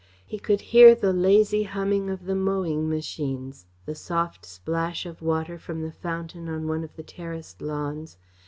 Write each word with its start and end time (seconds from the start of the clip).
He 0.25 0.39
could 0.39 0.61
hear 0.73 0.95
the 0.95 1.13
lazy 1.13 1.61
humming 1.61 2.09
of 2.09 2.25
the 2.25 2.33
mowing 2.33 2.89
machines, 2.89 3.67
the 3.85 3.93
soft 3.93 4.47
splash 4.47 5.05
of 5.05 5.21
water 5.21 5.59
from 5.59 5.83
the 5.83 5.91
fountain 5.91 6.49
on 6.49 6.67
one 6.67 6.83
of 6.83 6.95
the 6.95 7.03
terraced 7.03 7.61
lawns. 7.61 8.17